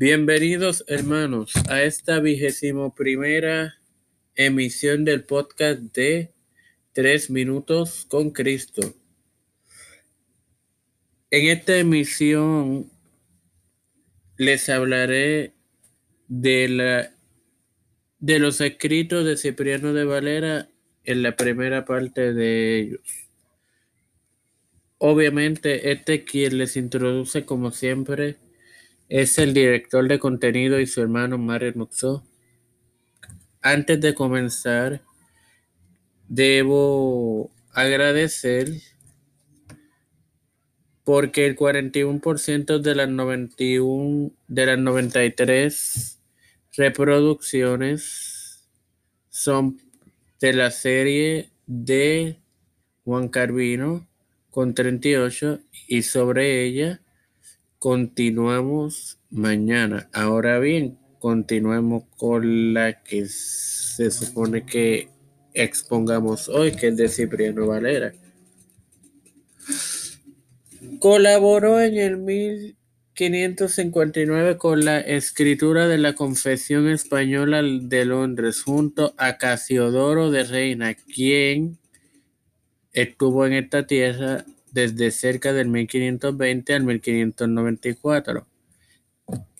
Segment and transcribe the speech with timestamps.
[0.00, 3.80] Bienvenidos hermanos a esta vigésimo primera
[4.36, 6.32] emisión del podcast de
[6.92, 8.94] Tres Minutos con Cristo.
[11.32, 12.88] En esta emisión
[14.36, 15.54] les hablaré
[16.28, 17.10] de, la,
[18.20, 20.68] de los escritos de Cipriano de Valera
[21.02, 23.00] en la primera parte de ellos.
[24.98, 28.36] Obviamente, este quien les introduce como siempre
[29.08, 32.24] es el director de contenido y su hermano Mario Muxo.
[33.62, 35.02] Antes de comenzar,
[36.28, 38.68] debo agradecer
[41.04, 46.20] porque el 41% de las 91 de las 93
[46.76, 48.68] reproducciones
[49.30, 49.80] son
[50.38, 52.38] de la serie de
[53.04, 54.06] Juan Carvino
[54.50, 57.00] con 38 y sobre ella
[57.78, 60.10] continuamos mañana.
[60.12, 65.08] Ahora bien, continuemos con la que se supone que
[65.54, 68.12] expongamos hoy, que es de Cipriano Valera.
[70.98, 79.38] Colaboró en el 1559 con la escritura de la Confesión Española de Londres junto a
[79.38, 81.78] Casiodoro de Reina, quien
[82.92, 88.46] estuvo en esta tierra desde cerca del 1520 al 1594.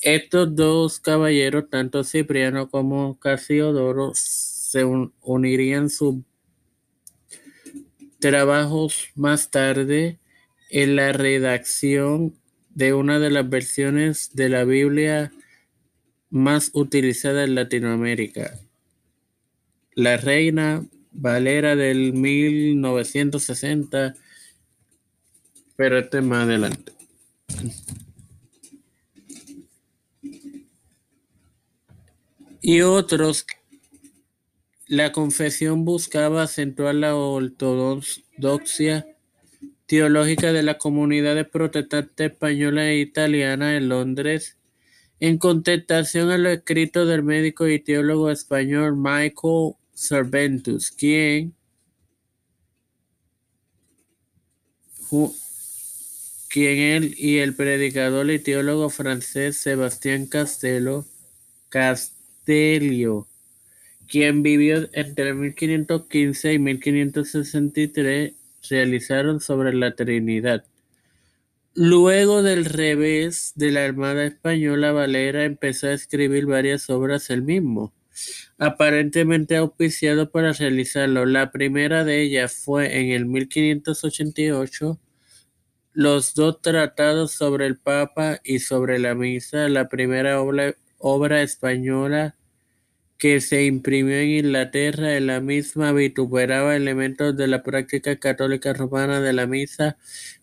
[0.00, 4.84] Estos dos caballeros, tanto Cipriano como Casiodoro, se
[5.22, 6.16] unirían sus
[8.18, 10.18] trabajos más tarde
[10.70, 12.34] en la redacción
[12.70, 15.32] de una de las versiones de la Biblia
[16.30, 18.58] más utilizada en Latinoamérica,
[19.94, 24.16] la Reina Valera del 1960,
[25.78, 26.92] este más adelante.
[32.60, 33.44] Y otros,
[34.86, 39.06] la confesión buscaba acentuar la ortodoxia
[39.86, 44.58] teológica de las comunidades protestantes española e italiana en Londres,
[45.18, 51.54] en contestación a los escritos del médico y teólogo español Michael Serventus, quien,
[56.52, 61.06] quien él y el predicador y teólogo francés Sebastián Castelo,
[61.70, 63.26] Castelio,
[64.06, 68.34] quien vivió entre 1515 y 1563
[68.68, 70.66] realizaron sobre la Trinidad.
[71.74, 77.94] Luego del revés de la Armada Española, Valera empezó a escribir varias obras él mismo,
[78.58, 81.24] aparentemente auspiciado para realizarlo.
[81.24, 84.98] La primera de ellas fue en el 1588,
[85.92, 92.36] los dos tratados sobre el Papa y sobre la Misa, la primera obra, española
[93.18, 99.20] que se imprimió en Inglaterra, en la misma vituperaba elementos de la práctica católica romana
[99.20, 99.96] de la misa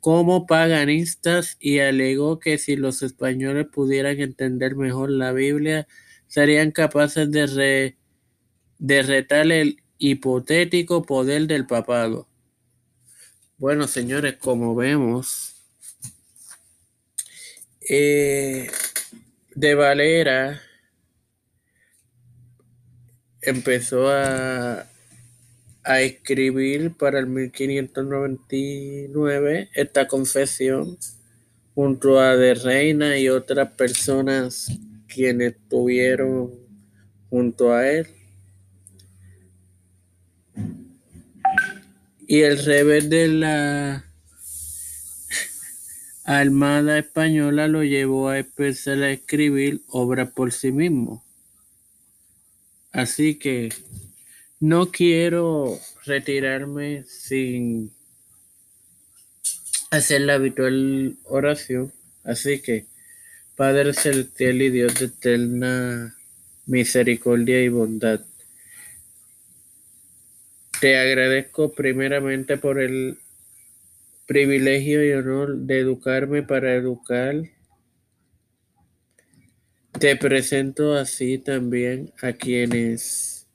[0.00, 5.86] como paganistas y alegó que si los españoles pudieran entender mejor la Biblia,
[6.26, 7.96] serían capaces de,
[8.78, 12.29] de retar el hipotético poder del papado.
[13.60, 15.54] Bueno, señores, como vemos,
[17.86, 18.70] eh,
[19.54, 20.62] de Valera
[23.42, 24.86] empezó a,
[25.84, 30.96] a escribir para el 1599 esta confesión
[31.74, 34.68] junto a De Reina y otras personas
[35.06, 36.50] quienes estuvieron
[37.28, 38.06] junto a él.
[42.30, 44.04] Y el revés de la
[46.22, 51.24] Armada Española lo llevó a empezar a escribir obras por sí mismo.
[52.92, 53.70] Así que
[54.60, 55.76] no quiero
[56.06, 57.90] retirarme sin
[59.90, 61.92] hacer la habitual oración.
[62.22, 62.86] Así que,
[63.56, 66.16] Padre Celestial y Dios de eterna
[66.64, 68.20] misericordia y bondad,
[70.80, 73.18] te agradezco primeramente por el
[74.26, 77.42] privilegio y honor de educarme para educar
[80.00, 83.46] te presento así también a quienes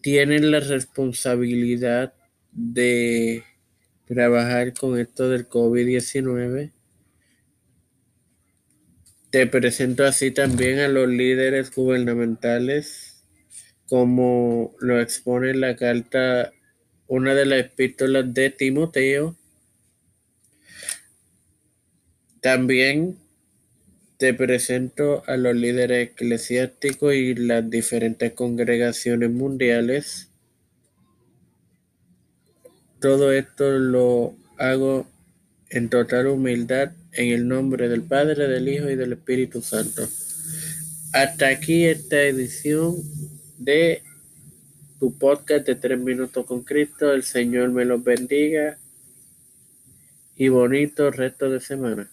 [0.00, 2.14] tienen la responsabilidad
[2.52, 3.44] de
[4.06, 6.72] trabajar con esto del COVID-19.
[9.28, 13.15] Te presento así también a los líderes gubernamentales,
[13.88, 16.52] como lo expone la carta,
[17.08, 19.36] una de las epístolas de Timoteo.
[22.40, 23.18] También
[24.18, 30.30] Te presento a los líderes eclesiásticos y las diferentes congregaciones mundiales.
[33.00, 35.06] Todo esto lo hago
[35.68, 40.08] en total humildad en el nombre del Padre, del Hijo y del Espíritu Santo.
[41.12, 42.96] Hasta aquí esta edición
[43.58, 44.02] de
[44.98, 47.12] tu podcast de tres minutos con Cristo.
[47.12, 48.78] El Señor me los bendiga
[50.36, 52.10] y bonito resto de semana.